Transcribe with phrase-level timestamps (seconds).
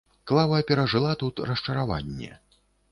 [0.29, 2.31] Клава перажыла тут расчараванне.